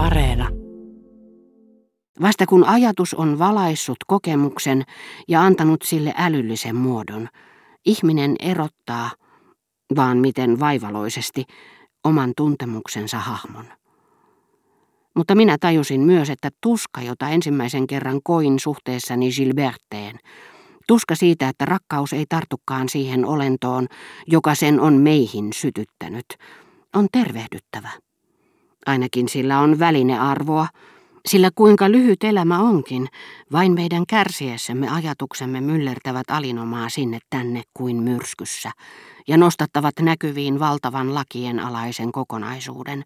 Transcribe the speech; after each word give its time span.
Areena. 0.00 0.48
Vasta 2.22 2.46
kun 2.46 2.64
ajatus 2.64 3.14
on 3.14 3.38
valaissut 3.38 3.96
kokemuksen 4.06 4.82
ja 5.28 5.42
antanut 5.42 5.82
sille 5.82 6.14
älyllisen 6.16 6.76
muodon, 6.76 7.28
ihminen 7.86 8.36
erottaa, 8.38 9.10
vaan 9.96 10.18
miten 10.18 10.60
vaivaloisesti, 10.60 11.44
oman 12.04 12.32
tuntemuksensa 12.36 13.18
hahmon. 13.18 13.64
Mutta 15.16 15.34
minä 15.34 15.56
tajusin 15.60 16.00
myös, 16.00 16.30
että 16.30 16.50
tuska, 16.62 17.02
jota 17.02 17.28
ensimmäisen 17.28 17.86
kerran 17.86 18.20
koin 18.24 18.60
suhteessani 18.60 19.30
Gilberteen, 19.30 20.18
tuska 20.86 21.14
siitä, 21.14 21.48
että 21.48 21.64
rakkaus 21.64 22.12
ei 22.12 22.24
tartukaan 22.28 22.88
siihen 22.88 23.26
olentoon, 23.26 23.86
joka 24.26 24.54
sen 24.54 24.80
on 24.80 24.94
meihin 24.94 25.52
sytyttänyt, 25.52 26.26
on 26.94 27.06
tervehdyttävä. 27.12 27.90
Ainakin 28.86 29.28
sillä 29.28 29.58
on 29.58 29.78
välinearvoa, 29.78 30.66
sillä 31.26 31.50
kuinka 31.54 31.90
lyhyt 31.90 32.24
elämä 32.24 32.58
onkin, 32.58 33.08
vain 33.52 33.72
meidän 33.72 34.04
kärsiessämme 34.08 34.88
ajatuksemme 34.88 35.60
myllertävät 35.60 36.30
alinomaa 36.30 36.88
sinne 36.88 37.18
tänne 37.30 37.62
kuin 37.74 37.96
myrskyssä 37.96 38.70
ja 39.28 39.36
nostattavat 39.36 39.94
näkyviin 40.00 40.60
valtavan 40.60 41.14
lakien 41.14 41.60
alaisen 41.60 42.12
kokonaisuuden, 42.12 43.04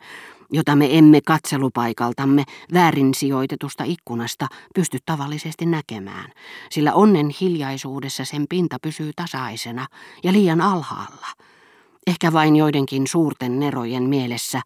jota 0.53 0.77
me 0.77 0.99
emme 0.99 1.21
katselupaikaltamme 1.27 2.45
väärin 2.73 3.15
sijoitetusta 3.15 3.85
ikkunasta 3.85 4.47
pysty 4.75 4.99
tavallisesti 5.07 5.67
näkemään, 5.67 6.31
sillä 6.71 6.93
onnen 6.93 7.31
hiljaisuudessa 7.41 8.25
sen 8.25 8.45
pinta 8.49 8.77
pysyy 8.83 9.11
tasaisena 9.17 9.87
ja 10.25 10.33
liian 10.33 10.61
alhaalla. 10.61 11.27
Ehkä 12.07 12.33
vain 12.33 12.57
joidenkin 12.57 13.07
suurten 13.07 13.61
nerojen 13.61 14.03
mielessä 14.03 14.61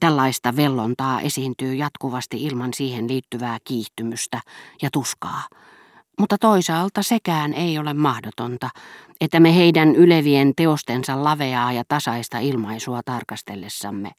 tällaista 0.00 0.56
vellontaa 0.56 1.20
esiintyy 1.20 1.74
jatkuvasti 1.74 2.44
ilman 2.44 2.74
siihen 2.74 3.08
liittyvää 3.08 3.58
kiihtymystä 3.64 4.40
ja 4.82 4.88
tuskaa. 4.92 5.42
Mutta 6.18 6.38
toisaalta 6.38 7.02
sekään 7.02 7.54
ei 7.54 7.78
ole 7.78 7.94
mahdotonta, 7.94 8.70
että 9.20 9.40
me 9.40 9.56
heidän 9.56 9.96
ylevien 9.96 10.52
teostensa 10.56 11.24
laveaa 11.24 11.72
ja 11.72 11.84
tasaista 11.88 12.38
ilmaisua 12.38 13.00
tarkastellessamme 13.04 14.10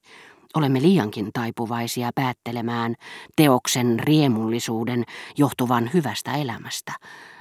olemme 0.56 0.82
liiankin 0.82 1.30
taipuvaisia 1.34 2.10
päättelemään 2.16 2.96
teoksen 3.36 4.00
riemullisuuden 4.00 5.04
johtuvan 5.38 5.90
hyvästä 5.94 6.34
elämästä, 6.34 6.94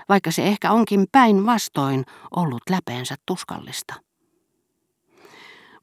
vaikka 0.09 0.31
se 0.31 0.47
ehkä 0.47 0.73
onkin 0.73 1.07
päinvastoin 1.13 2.05
ollut 2.37 2.63
läpeensä 2.71 3.15
tuskallista. 3.27 4.10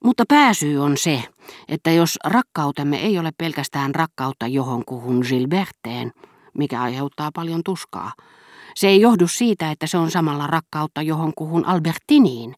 Mutta 0.03 0.23
pääsyy 0.27 0.77
on 0.77 0.97
se, 0.97 1.23
että 1.67 1.91
jos 1.91 2.17
rakkautemme 2.25 2.97
ei 2.97 3.19
ole 3.19 3.31
pelkästään 3.37 3.95
rakkautta 3.95 4.47
johonkuhun 4.47 5.25
Gilberteen, 5.27 6.11
mikä 6.57 6.81
aiheuttaa 6.81 7.29
paljon 7.33 7.61
tuskaa, 7.65 8.11
se 8.75 8.87
ei 8.87 9.01
johdu 9.01 9.27
siitä, 9.27 9.71
että 9.71 9.87
se 9.87 9.97
on 9.97 10.11
samalla 10.11 10.47
rakkautta 10.47 11.01
johonkuhun 11.01 11.65
Albertiniin, 11.65 12.55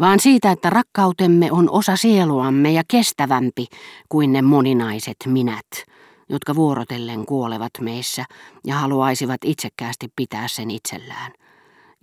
vaan 0.00 0.20
siitä, 0.20 0.50
että 0.50 0.70
rakkautemme 0.70 1.52
on 1.52 1.70
osa 1.70 1.96
sieluamme 1.96 2.72
ja 2.72 2.82
kestävämpi 2.88 3.66
kuin 4.08 4.32
ne 4.32 4.42
moninaiset 4.42 5.16
minät, 5.26 5.66
jotka 6.28 6.54
vuorotellen 6.54 7.26
kuolevat 7.26 7.72
meissä 7.80 8.24
ja 8.66 8.74
haluaisivat 8.74 9.40
itsekkäästi 9.44 10.08
pitää 10.16 10.48
sen 10.48 10.70
itsellään. 10.70 11.32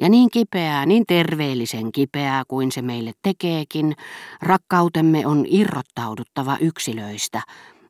Ja 0.02 0.10
niin 0.10 0.30
kipeää, 0.30 0.86
niin 0.86 1.04
terveellisen 1.08 1.92
kipeää 1.92 2.44
kuin 2.48 2.72
se 2.72 2.82
meille 2.82 3.12
tekeekin, 3.22 3.96
rakkautemme 4.42 5.28
on 5.28 5.46
irrottauduttava 5.48 6.58
yksilöistä 6.62 7.42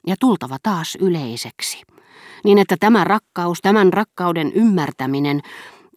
ja 0.07 0.15
tultava 0.19 0.57
taas 0.63 0.97
yleiseksi. 1.01 1.81
Niin 2.43 2.57
että 2.57 2.75
tämä 2.79 3.03
rakkaus, 3.03 3.59
tämän 3.61 3.93
rakkauden 3.93 4.51
ymmärtäminen 4.53 5.41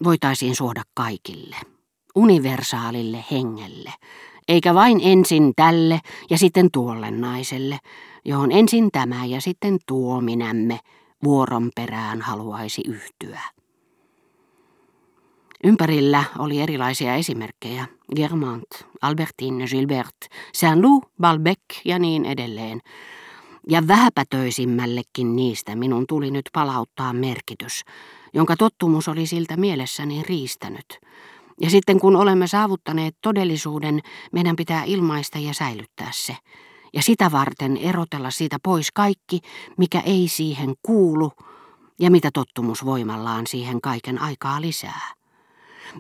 voitaisiin 0.05 0.57
suoda 0.57 0.83
kaikille, 0.95 1.57
universaalille 2.15 3.25
hengelle, 3.31 3.93
eikä 4.49 4.75
vain 4.75 5.01
ensin 5.03 5.53
tälle 5.57 6.01
ja 6.31 6.39
sitten 6.39 6.69
tuolle 6.73 7.11
naiselle, 7.11 7.79
johon 8.25 8.53
ensin 8.53 8.89
tämä 8.93 9.25
ja 9.25 9.41
sitten 9.41 9.79
tuo 9.87 10.21
minämme 10.21 10.81
vuoron 11.25 11.71
perään 11.77 12.21
haluaisi 12.21 12.83
yhtyä. 12.89 13.41
Ympärillä 15.65 16.25
oli 16.39 16.61
erilaisia 16.61 17.15
esimerkkejä. 17.15 17.87
Germant, 18.17 18.67
Albertine, 19.03 19.67
Gilbert, 19.67 20.17
Saint-Loup, 20.55 21.05
Balbec 21.21 21.59
ja 21.85 21.99
niin 21.99 22.25
edelleen. 22.25 22.81
Ja 23.69 23.89
vähäpätöisimmällekin 23.89 25.37
niistä 25.37 25.77
minun 25.77 26.07
tuli 26.07 26.31
nyt 26.31 26.51
palauttaa 26.53 27.13
merkitys, 27.13 27.83
jonka 28.35 28.57
tottumus 28.57 29.09
oli 29.09 29.27
siltä 29.27 29.57
mielessäni 29.57 30.23
riistänyt. 30.23 30.99
Ja 31.61 31.71
sitten 31.71 32.01
kun 32.01 32.17
olemme 32.17 32.47
saavuttaneet 32.47 33.17
todellisuuden, 33.21 34.01
meidän 34.33 34.57
pitää 34.57 34.85
ilmaista 34.85 35.39
ja 35.39 35.55
säilyttää 35.55 36.11
se. 36.13 36.37
Ja 36.93 37.03
sitä 37.03 37.33
varten 37.33 37.77
erotella 37.77 38.31
siitä 38.31 38.57
pois 38.63 38.93
kaikki, 38.93 39.41
mikä 39.79 40.01
ei 40.01 40.29
siihen 40.29 40.75
kuulu, 40.83 41.33
ja 42.01 42.11
mitä 42.11 42.31
tottumus 42.35 42.85
voimallaan 42.85 43.47
siihen 43.47 43.81
kaiken 43.81 44.23
aikaa 44.23 44.61
lisää. 44.61 45.24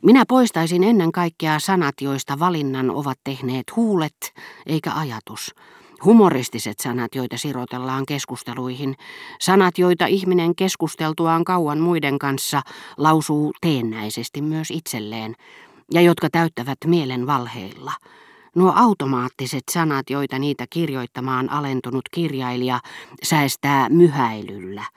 Minä 0.02 0.24
poistaisin 0.28 0.84
ennen 0.84 1.12
kaikkea 1.12 1.58
sanat, 1.58 1.94
joista 2.00 2.38
valinnan 2.38 2.90
ovat 2.90 3.18
tehneet 3.24 3.76
huulet 3.76 4.34
eikä 4.66 4.92
ajatus. 4.94 5.54
Humoristiset 6.04 6.80
sanat, 6.80 7.14
joita 7.14 7.38
sirotellaan 7.38 8.06
keskusteluihin. 8.06 8.96
Sanat, 9.40 9.78
joita 9.78 10.06
ihminen 10.06 10.54
keskusteltuaan 10.54 11.44
kauan 11.44 11.78
muiden 11.78 12.18
kanssa 12.18 12.62
lausuu 12.96 13.52
teennäisesti 13.60 14.42
myös 14.42 14.70
itselleen. 14.70 15.34
Ja 15.92 16.00
jotka 16.00 16.30
täyttävät 16.30 16.78
mielen 16.86 17.26
valheilla. 17.26 17.92
Nuo 18.54 18.72
automaattiset 18.76 19.64
sanat, 19.70 20.10
joita 20.10 20.38
niitä 20.38 20.66
kirjoittamaan 20.70 21.50
alentunut 21.50 22.08
kirjailija 22.10 22.80
säästää 23.22 23.88
myhäilyllä– 23.88 24.84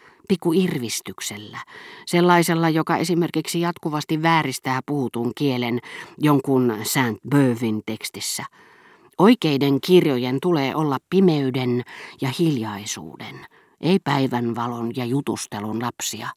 irvistyksellä, 0.53 1.59
sellaisella, 2.05 2.69
joka 2.69 2.97
esimerkiksi 2.97 3.61
jatkuvasti 3.61 4.21
vääristää 4.21 4.79
puhutun 4.85 5.31
kielen 5.35 5.79
jonkun 6.17 6.77
Saint 6.83 7.19
Beuvin 7.29 7.81
tekstissä. 7.85 8.45
Oikeiden 9.17 9.81
kirjojen 9.81 10.37
tulee 10.41 10.75
olla 10.75 10.97
pimeyden 11.09 11.83
ja 12.21 12.29
hiljaisuuden, 12.39 13.45
ei 13.81 13.99
päivänvalon 13.99 14.91
ja 14.95 15.05
jutustelun 15.05 15.81
lapsia. 15.81 16.29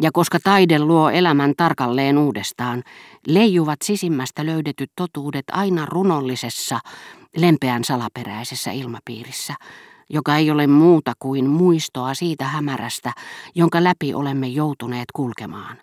Ja 0.00 0.10
koska 0.12 0.38
taide 0.44 0.78
luo 0.78 1.10
elämän 1.10 1.54
tarkalleen 1.56 2.18
uudestaan, 2.18 2.82
leijuvat 3.26 3.78
sisimmästä 3.84 4.46
löydetyt 4.46 4.90
totuudet 4.96 5.44
aina 5.52 5.86
runollisessa, 5.86 6.78
lempeän 7.36 7.84
salaperäisessä 7.84 8.70
ilmapiirissä, 8.70 9.54
joka 10.10 10.36
ei 10.36 10.50
ole 10.50 10.66
muuta 10.66 11.12
kuin 11.18 11.50
muistoa 11.50 12.14
siitä 12.14 12.44
hämärästä, 12.44 13.12
jonka 13.54 13.84
läpi 13.84 14.14
olemme 14.14 14.48
joutuneet 14.48 15.06
kulkemaan, 15.12 15.76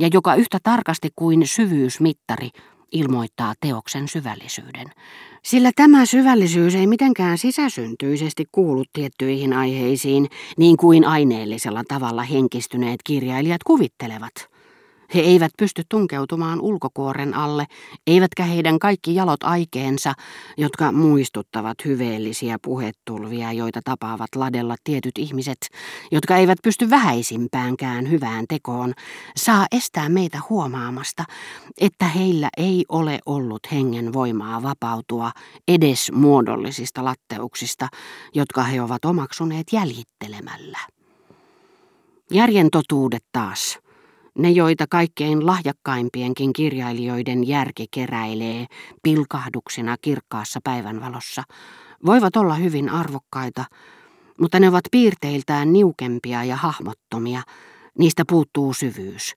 ja 0.00 0.08
joka 0.12 0.34
yhtä 0.34 0.58
tarkasti 0.62 1.08
kuin 1.16 1.46
syvyysmittari 1.46 2.50
ilmoittaa 2.92 3.54
teoksen 3.60 4.08
syvällisyyden. 4.08 4.86
Sillä 5.42 5.70
tämä 5.76 6.06
syvällisyys 6.06 6.74
ei 6.74 6.86
mitenkään 6.86 7.38
sisäsyntyisesti 7.38 8.44
kuulu 8.52 8.84
tiettyihin 8.92 9.52
aiheisiin, 9.52 10.28
niin 10.56 10.76
kuin 10.76 11.04
aineellisella 11.04 11.82
tavalla 11.88 12.22
henkistyneet 12.22 13.00
kirjailijat 13.04 13.64
kuvittelevat– 13.64 14.32
he 15.14 15.20
eivät 15.20 15.52
pysty 15.58 15.82
tunkeutumaan 15.88 16.60
ulkokuoren 16.60 17.34
alle, 17.34 17.66
eivätkä 18.06 18.44
heidän 18.44 18.78
kaikki 18.78 19.14
jalot 19.14 19.42
aikeensa, 19.42 20.12
jotka 20.56 20.92
muistuttavat 20.92 21.84
hyveellisiä 21.84 22.58
puhetulvia, 22.62 23.52
joita 23.52 23.80
tapaavat 23.84 24.28
ladella 24.36 24.76
tietyt 24.84 25.18
ihmiset, 25.18 25.58
jotka 26.12 26.36
eivät 26.36 26.58
pysty 26.62 26.90
vähäisimpäänkään 26.90 28.10
hyvään 28.10 28.44
tekoon, 28.48 28.92
saa 29.36 29.66
estää 29.72 30.08
meitä 30.08 30.38
huomaamasta, 30.50 31.24
että 31.80 32.04
heillä 32.04 32.48
ei 32.56 32.84
ole 32.88 33.18
ollut 33.26 33.62
hengen 33.72 34.12
voimaa 34.12 34.62
vapautua 34.62 35.30
edes 35.68 36.12
muodollisista 36.12 37.04
latteuksista, 37.04 37.88
jotka 38.34 38.62
he 38.62 38.82
ovat 38.82 39.04
omaksuneet 39.04 39.66
jäljittelemällä. 39.72 40.78
Järjen 42.30 42.68
totuudet 42.70 43.24
taas– 43.32 43.78
ne, 44.38 44.50
joita 44.50 44.86
kaikkein 44.90 45.46
lahjakkaimpienkin 45.46 46.52
kirjailijoiden 46.52 47.48
järki 47.48 47.86
keräilee 47.90 48.66
pilkahduksina 49.02 49.96
kirkkaassa 50.02 50.60
päivänvalossa, 50.64 51.42
voivat 52.06 52.36
olla 52.36 52.54
hyvin 52.54 52.88
arvokkaita, 52.88 53.64
mutta 54.40 54.60
ne 54.60 54.68
ovat 54.68 54.84
piirteiltään 54.90 55.72
niukempia 55.72 56.44
ja 56.44 56.56
hahmottomia, 56.56 57.42
niistä 57.98 58.24
puuttuu 58.28 58.74
syvyys, 58.74 59.34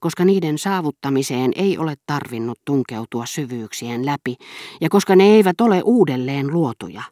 koska 0.00 0.24
niiden 0.24 0.58
saavuttamiseen 0.58 1.52
ei 1.56 1.78
ole 1.78 1.94
tarvinnut 2.06 2.58
tunkeutua 2.64 3.26
syvyyksien 3.26 4.06
läpi, 4.06 4.36
ja 4.80 4.88
koska 4.88 5.16
ne 5.16 5.24
eivät 5.24 5.60
ole 5.60 5.82
uudelleen 5.84 6.52
luotuja. 6.52 7.02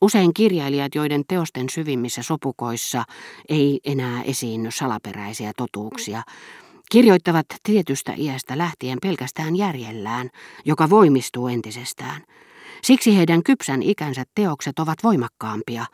Usein 0.00 0.34
kirjailijat, 0.34 0.94
joiden 0.94 1.24
teosten 1.28 1.68
syvimmissä 1.70 2.22
sopukoissa 2.22 3.04
ei 3.48 3.80
enää 3.84 4.22
esiinny 4.22 4.70
salaperäisiä 4.70 5.52
totuuksia, 5.56 6.22
kirjoittavat 6.90 7.46
tietystä 7.62 8.14
iästä 8.16 8.58
lähtien 8.58 8.98
pelkästään 9.02 9.56
järjellään, 9.56 10.30
joka 10.64 10.90
voimistuu 10.90 11.48
entisestään. 11.48 12.22
Siksi 12.82 13.16
heidän 13.16 13.42
kypsän 13.42 13.82
ikänsä 13.82 14.24
teokset 14.34 14.78
ovat 14.78 14.98
voimakkaampia, 15.02 15.86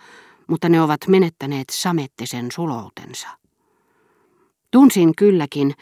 mutta 0.46 0.68
ne 0.68 0.82
ovat 0.82 1.00
menettäneet 1.08 1.68
samettisen 1.70 2.50
suloutensa. 2.52 3.28
Tunsin 4.70 5.14
kylläkin, 5.16 5.74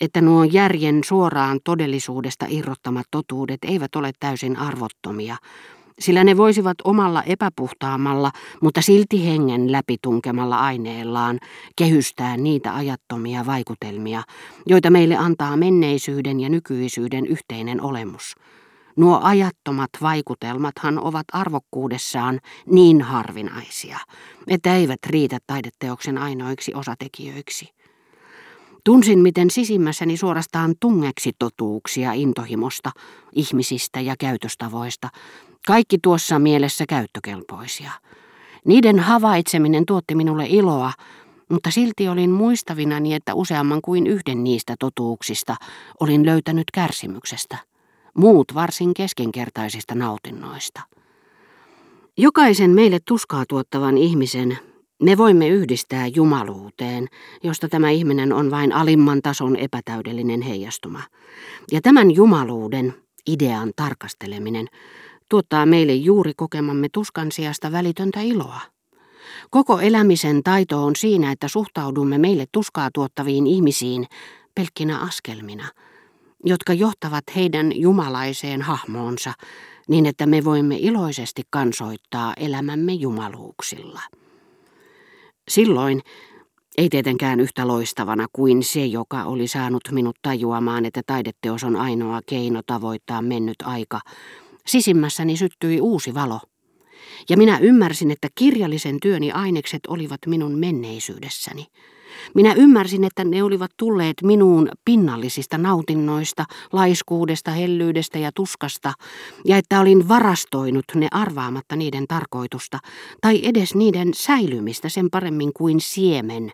että 0.00 0.20
nuo 0.20 0.44
järjen 0.44 1.00
suoraan 1.04 1.60
todellisuudesta 1.64 2.46
irrottamat 2.48 3.06
totuudet 3.10 3.58
eivät 3.62 3.96
ole 3.96 4.12
täysin 4.20 4.56
arvottomia, 4.56 5.36
sillä 5.98 6.24
ne 6.24 6.36
voisivat 6.36 6.76
omalla 6.84 7.22
epäpuhtaamalla, 7.22 8.30
mutta 8.62 8.82
silti 8.82 9.26
hengen 9.26 9.72
läpitunkemalla 9.72 10.58
aineellaan 10.58 11.38
kehystää 11.76 12.36
niitä 12.36 12.74
ajattomia 12.74 13.46
vaikutelmia, 13.46 14.22
joita 14.66 14.90
meille 14.90 15.16
antaa 15.16 15.56
menneisyyden 15.56 16.40
ja 16.40 16.48
nykyisyyden 16.48 17.26
yhteinen 17.26 17.80
olemus. 17.80 18.34
Nuo 18.96 19.20
ajattomat 19.22 19.90
vaikutelmathan 20.02 20.98
ovat 20.98 21.24
arvokkuudessaan 21.32 22.40
niin 22.66 23.02
harvinaisia, 23.02 23.98
että 24.48 24.74
eivät 24.74 24.98
riitä 25.06 25.38
taideteoksen 25.46 26.18
ainoiksi 26.18 26.74
osatekijöiksi. 26.74 27.76
Tunsin, 28.86 29.18
miten 29.18 29.50
sisimmässäni 29.50 30.16
suorastaan 30.16 30.74
tungeksi 30.80 31.32
totuuksia 31.38 32.12
intohimosta, 32.12 32.90
ihmisistä 33.32 34.00
ja 34.00 34.14
käytöstavoista, 34.18 35.08
kaikki 35.66 35.98
tuossa 36.02 36.38
mielessä 36.38 36.84
käyttökelpoisia. 36.88 37.90
Niiden 38.64 38.98
havaitseminen 38.98 39.86
tuotti 39.86 40.14
minulle 40.14 40.46
iloa, 40.48 40.92
mutta 41.48 41.70
silti 41.70 42.08
olin 42.08 42.30
muistavinani, 42.30 43.14
että 43.14 43.34
useamman 43.34 43.82
kuin 43.82 44.06
yhden 44.06 44.44
niistä 44.44 44.74
totuuksista 44.78 45.56
olin 46.00 46.26
löytänyt 46.26 46.70
kärsimyksestä. 46.74 47.58
Muut 48.14 48.54
varsin 48.54 48.94
keskenkertaisista 48.94 49.94
nautinnoista. 49.94 50.80
Jokaisen 52.16 52.70
meille 52.70 52.98
tuskaa 53.04 53.44
tuottavan 53.48 53.98
ihmisen 53.98 54.58
me 55.02 55.16
voimme 55.16 55.48
yhdistää 55.48 56.06
jumaluuteen, 56.06 57.08
josta 57.42 57.68
tämä 57.68 57.90
ihminen 57.90 58.32
on 58.32 58.50
vain 58.50 58.72
alimman 58.72 59.22
tason 59.22 59.56
epätäydellinen 59.56 60.42
heijastuma. 60.42 61.02
Ja 61.72 61.80
tämän 61.80 62.10
jumaluuden, 62.10 62.94
idean 63.26 63.72
tarkasteleminen, 63.76 64.66
tuottaa 65.28 65.66
meille 65.66 65.94
juuri 65.94 66.32
kokemamme 66.36 66.88
tuskan 66.92 67.32
sijasta 67.32 67.72
välitöntä 67.72 68.20
iloa. 68.20 68.60
Koko 69.50 69.80
elämisen 69.80 70.42
taito 70.42 70.84
on 70.84 70.96
siinä, 70.96 71.32
että 71.32 71.48
suhtaudumme 71.48 72.18
meille 72.18 72.46
tuskaa 72.52 72.90
tuottaviin 72.94 73.46
ihmisiin 73.46 74.06
pelkkinä 74.54 74.98
askelmina, 74.98 75.68
jotka 76.44 76.72
johtavat 76.72 77.24
heidän 77.36 77.72
jumalaiseen 77.74 78.62
hahmoonsa, 78.62 79.32
niin 79.88 80.06
että 80.06 80.26
me 80.26 80.44
voimme 80.44 80.76
iloisesti 80.76 81.42
kansoittaa 81.50 82.34
elämämme 82.36 82.92
jumaluuksilla. 82.92 84.00
Silloin, 85.48 86.00
ei 86.78 86.88
tietenkään 86.88 87.40
yhtä 87.40 87.66
loistavana 87.66 88.26
kuin 88.32 88.62
se, 88.62 88.86
joka 88.86 89.24
oli 89.24 89.48
saanut 89.48 89.82
minut 89.90 90.16
tajuamaan, 90.22 90.84
että 90.84 91.02
taideteos 91.06 91.64
on 91.64 91.76
ainoa 91.76 92.20
keino 92.26 92.62
tavoittaa 92.66 93.22
mennyt 93.22 93.56
aika, 93.64 94.00
sisimmässäni 94.66 95.36
syttyi 95.36 95.80
uusi 95.80 96.14
valo. 96.14 96.40
Ja 97.30 97.36
minä 97.36 97.58
ymmärsin, 97.58 98.10
että 98.10 98.28
kirjallisen 98.34 99.00
työni 99.02 99.32
ainekset 99.32 99.80
olivat 99.88 100.20
minun 100.26 100.58
menneisyydessäni. 100.58 101.66
Minä 102.34 102.54
ymmärsin, 102.54 103.04
että 103.04 103.24
ne 103.24 103.42
olivat 103.42 103.70
tulleet 103.76 104.16
minuun 104.22 104.68
pinnallisista 104.84 105.58
nautinnoista, 105.58 106.44
laiskuudesta, 106.72 107.50
hellyydestä 107.50 108.18
ja 108.18 108.30
tuskasta, 108.34 108.92
ja 109.44 109.56
että 109.56 109.80
olin 109.80 110.08
varastoinut 110.08 110.84
ne 110.94 111.08
arvaamatta 111.10 111.76
niiden 111.76 112.06
tarkoitusta, 112.08 112.78
tai 113.20 113.40
edes 113.42 113.74
niiden 113.74 114.14
säilymistä 114.14 114.88
sen 114.88 115.10
paremmin 115.10 115.52
kuin 115.52 115.80
siemen, 115.80 116.50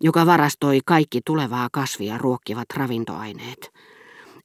joka 0.00 0.26
varastoi 0.26 0.80
kaikki 0.84 1.20
tulevaa 1.24 1.68
kasvia 1.72 2.18
ruokkivat 2.18 2.66
ravintoaineet. 2.76 3.72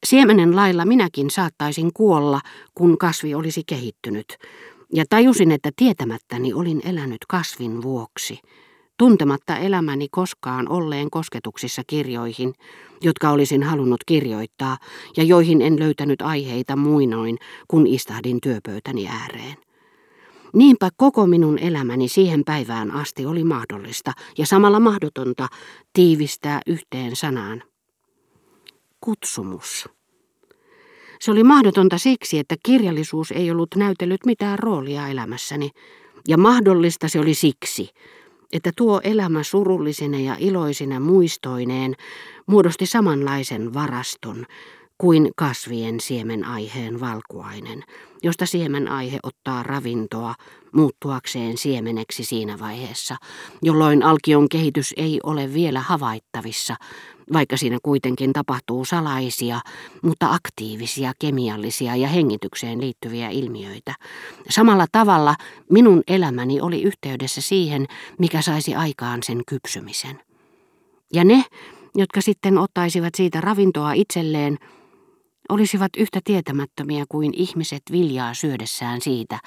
Siemenen 0.05 0.55
lailla 0.55 0.85
minäkin 0.85 1.29
saattaisin 1.29 1.93
kuolla, 1.93 2.41
kun 2.75 2.97
kasvi 2.97 3.35
olisi 3.35 3.63
kehittynyt, 3.65 4.37
ja 4.93 5.05
tajusin, 5.09 5.51
että 5.51 5.69
tietämättäni 5.75 6.53
olin 6.53 6.81
elänyt 6.85 7.25
kasvin 7.27 7.81
vuoksi– 7.81 8.39
tuntematta 9.01 9.57
elämäni 9.57 10.07
koskaan 10.11 10.69
olleen 10.69 11.09
kosketuksissa 11.09 11.81
kirjoihin, 11.87 12.53
jotka 13.01 13.29
olisin 13.29 13.63
halunnut 13.63 14.03
kirjoittaa 14.05 14.77
ja 15.17 15.23
joihin 15.23 15.61
en 15.61 15.79
löytänyt 15.79 16.21
aiheita 16.21 16.75
muinoin, 16.75 17.37
kun 17.67 17.87
istahdin 17.87 18.41
työpöytäni 18.41 19.07
ääreen. 19.07 19.55
Niinpä 20.53 20.89
koko 20.97 21.27
minun 21.27 21.59
elämäni 21.59 22.07
siihen 22.07 22.43
päivään 22.45 22.91
asti 22.91 23.25
oli 23.25 23.43
mahdollista 23.43 24.11
ja 24.37 24.45
samalla 24.45 24.79
mahdotonta 24.79 25.47
tiivistää 25.93 26.61
yhteen 26.67 27.15
sanaan. 27.15 27.63
Kutsumus. 29.01 29.89
Se 31.19 31.31
oli 31.31 31.43
mahdotonta 31.43 31.97
siksi, 31.97 32.39
että 32.39 32.55
kirjallisuus 32.65 33.31
ei 33.31 33.51
ollut 33.51 33.75
näytellyt 33.75 34.25
mitään 34.25 34.59
roolia 34.59 35.07
elämässäni, 35.07 35.69
ja 36.27 36.37
mahdollista 36.37 37.07
se 37.07 37.19
oli 37.19 37.33
siksi, 37.33 37.89
että 38.53 38.71
tuo 38.77 39.01
elämä 39.03 39.43
surullisine 39.43 40.21
ja 40.21 40.35
iloisina 40.39 40.99
muistoineen 40.99 41.95
muodosti 42.47 42.85
samanlaisen 42.85 43.73
varaston 43.73 44.45
kuin 44.97 45.31
kasvien 45.35 45.99
siemenaiheen 45.99 46.99
valkuainen, 46.99 47.83
josta 48.23 48.45
siemenaihe 48.45 49.19
ottaa 49.23 49.63
ravintoa 49.63 50.35
muuttuakseen 50.71 51.57
siemeneksi 51.57 52.23
siinä 52.23 52.59
vaiheessa, 52.59 53.15
jolloin 53.61 54.03
alkion 54.03 54.49
kehitys 54.49 54.93
ei 54.97 55.19
ole 55.23 55.53
vielä 55.53 55.79
havaittavissa, 55.79 56.75
vaikka 57.33 57.57
siinä 57.57 57.77
kuitenkin 57.83 58.33
tapahtuu 58.33 58.85
salaisia, 58.85 59.59
mutta 60.01 60.31
aktiivisia 60.31 61.13
kemiallisia 61.19 61.95
ja 61.95 62.07
hengitykseen 62.07 62.81
liittyviä 62.81 63.29
ilmiöitä. 63.29 63.95
Samalla 64.49 64.85
tavalla 64.91 65.35
minun 65.69 66.03
elämäni 66.07 66.61
oli 66.61 66.81
yhteydessä 66.81 67.41
siihen, 67.41 67.85
mikä 68.19 68.41
saisi 68.41 68.75
aikaan 68.75 69.23
sen 69.23 69.41
kypsymisen. 69.47 70.19
Ja 71.13 71.23
ne, 71.23 71.43
jotka 71.95 72.21
sitten 72.21 72.57
ottaisivat 72.57 73.15
siitä 73.15 73.41
ravintoa 73.41 73.93
itselleen, 73.93 74.57
olisivat 75.49 75.89
yhtä 75.97 76.19
tietämättömiä 76.23 77.05
kuin 77.09 77.33
ihmiset 77.33 77.81
viljaa 77.91 78.33
syödessään 78.33 79.01
siitä, 79.01 79.39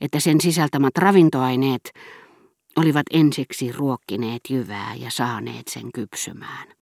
että 0.00 0.20
sen 0.20 0.40
sisältämät 0.40 0.98
ravintoaineet 0.98 1.90
olivat 2.76 3.06
ensiksi 3.12 3.72
ruokkineet 3.72 4.40
jyvää 4.50 4.94
ja 4.94 5.10
saaneet 5.10 5.68
sen 5.68 5.92
kypsymään. 5.94 6.81